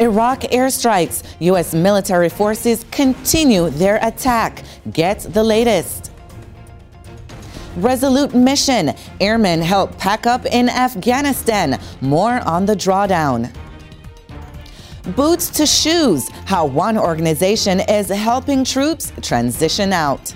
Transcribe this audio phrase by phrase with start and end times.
[0.00, 1.22] Iraq airstrikes.
[1.40, 1.74] U.S.
[1.74, 4.64] military forces continue their attack.
[4.92, 6.10] Get the latest.
[7.76, 8.94] Resolute mission.
[9.20, 11.78] Airmen help pack up in Afghanistan.
[12.00, 13.54] More on the drawdown.
[15.14, 16.30] Boots to shoes.
[16.46, 20.34] How one organization is helping troops transition out.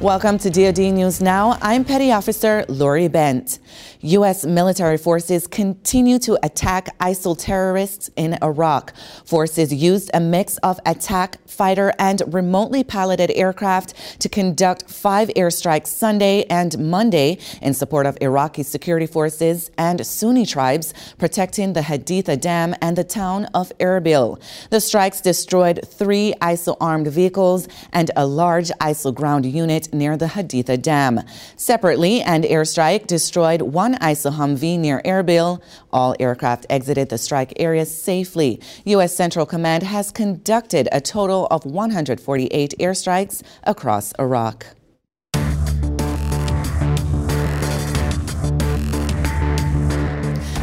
[0.00, 1.58] Welcome to DoD News Now.
[1.60, 3.58] I'm Petty Officer Lori Bent.
[4.00, 4.44] U.S.
[4.44, 8.94] military forces continue to attack ISIL terrorists in Iraq.
[9.24, 15.88] Forces used a mix of attack, fighter, and remotely piloted aircraft to conduct five airstrikes
[15.88, 22.40] Sunday and Monday in support of Iraqi security forces and Sunni tribes protecting the Haditha
[22.40, 24.40] Dam and the town of Erbil.
[24.70, 30.26] The strikes destroyed three ISIL armed vehicles and a large ISIL ground unit near the
[30.26, 31.20] Haditha Dam.
[31.56, 35.60] Separately, an airstrike destroyed one one ISIL Humvee near Erbil.
[35.92, 38.60] All aircraft exited the strike area safely.
[38.84, 39.14] U.S.
[39.14, 44.66] Central Command has conducted a total of 148 airstrikes across Iraq.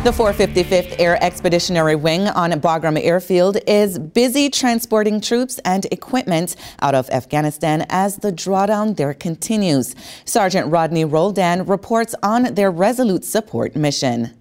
[0.01, 6.95] The 455th Air Expeditionary Wing on Bagram Airfield is busy transporting troops and equipment out
[6.95, 9.95] of Afghanistan as the drawdown there continues.
[10.23, 14.33] Sergeant Rodney Roldan reports on their resolute support mission.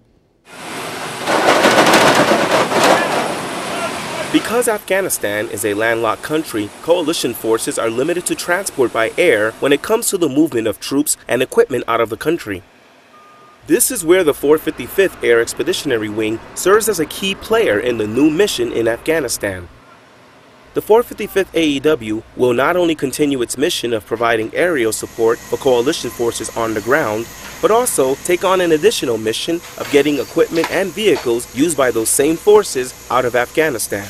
[4.31, 9.73] Because Afghanistan is a landlocked country, coalition forces are limited to transport by air when
[9.73, 12.63] it comes to the movement of troops and equipment out of the country.
[13.69, 18.07] This is where the 455th Air Expeditionary Wing serves as a key player in the
[18.07, 19.69] new mission in Afghanistan.
[20.73, 26.09] The 455th AEW will not only continue its mission of providing aerial support for coalition
[26.09, 27.27] forces on the ground,
[27.61, 32.09] but also take on an additional mission of getting equipment and vehicles used by those
[32.09, 34.07] same forces out of Afghanistan.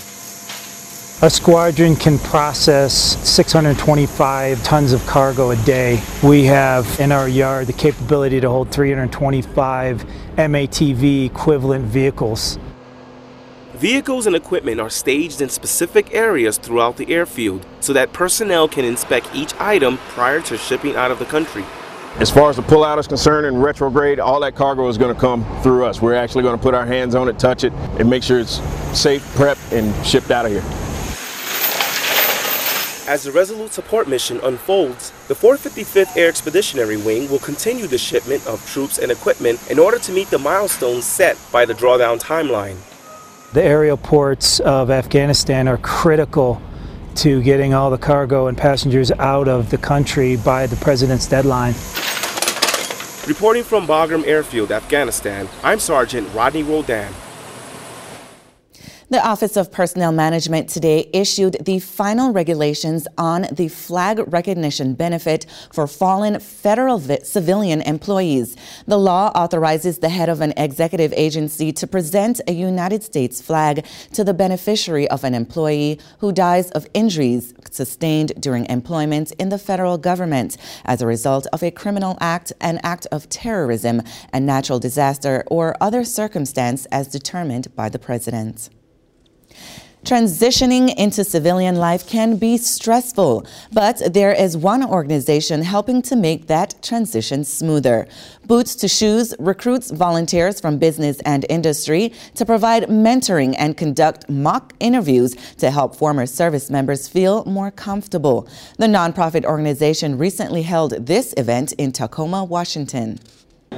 [1.22, 2.94] A squadron can process
[3.30, 6.02] 625 tons of cargo a day.
[6.24, 10.06] We have in our yard the capability to hold 325
[10.38, 12.58] MATV equivalent vehicles.
[13.74, 18.86] Vehicles and equipment are staged in specific areas throughout the airfield so that personnel can
[18.86, 21.66] inspect each item prior to shipping out of the country.
[22.20, 25.20] As far as the pullout is concerned and retrograde, all that cargo is going to
[25.20, 26.02] come through us.
[26.02, 28.62] We're actually going to put our hands on it, touch it, and make sure it's
[28.98, 30.64] safe, prepped, and shipped out of here.
[33.10, 38.46] As the Resolute support mission unfolds, the 455th Air Expeditionary Wing will continue the shipment
[38.46, 42.78] of troops and equipment in order to meet the milestones set by the drawdown timeline.
[43.54, 46.62] The aerial ports of Afghanistan are critical
[47.16, 51.74] to getting all the cargo and passengers out of the country by the president's deadline.
[53.28, 57.12] Reporting from Bagram Airfield, Afghanistan, I'm Sergeant Rodney Roldan.
[59.12, 65.48] The Office of Personnel Management today issued the final regulations on the flag recognition benefit
[65.74, 68.56] for fallen federal civilian employees.
[68.86, 73.84] The law authorizes the head of an executive agency to present a United States flag
[74.14, 79.58] to the beneficiary of an employee who dies of injuries sustained during employment in the
[79.58, 80.56] federal government
[80.86, 85.76] as a result of a criminal act, an act of terrorism, a natural disaster, or
[85.82, 88.70] other circumstance as determined by the president.
[90.06, 96.48] Transitioning into civilian life can be stressful, but there is one organization helping to make
[96.48, 98.08] that transition smoother.
[98.48, 104.74] Boots to Shoes recruits volunteers from business and industry to provide mentoring and conduct mock
[104.80, 108.48] interviews to help former service members feel more comfortable.
[108.78, 113.20] The nonprofit organization recently held this event in Tacoma, Washington.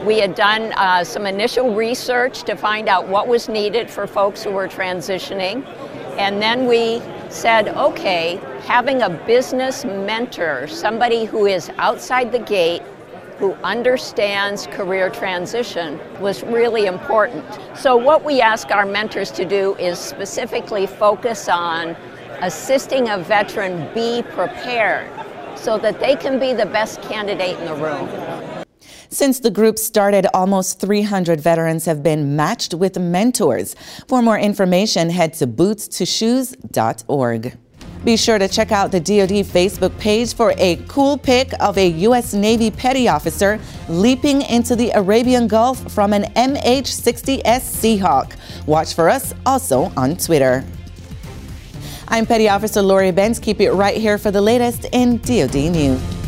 [0.06, 4.42] We had done uh, some initial research to find out what was needed for folks
[4.42, 5.64] who were transitioning.
[6.18, 12.82] And then we said, okay, having a business mentor, somebody who is outside the gate,
[13.38, 17.46] who understands career transition, was really important.
[17.76, 21.96] So, what we ask our mentors to do is specifically focus on
[22.42, 25.12] assisting a veteran be prepared
[25.56, 28.10] so that they can be the best candidate in the room.
[29.14, 33.76] Since the group started, almost 300 veterans have been matched with mentors.
[34.08, 37.58] For more information, head to bootstoshoes.org.
[38.06, 41.90] Be sure to check out the DoD Facebook page for a cool pic of a
[41.90, 42.34] U.S.
[42.34, 43.60] Navy petty officer
[43.90, 48.38] leaping into the Arabian Gulf from an MH-60S Seahawk.
[48.66, 50.64] Watch for us also on Twitter.
[52.08, 53.40] I'm Petty Officer Lori Benz.
[53.40, 56.21] Keep it right here for the latest in DoD News.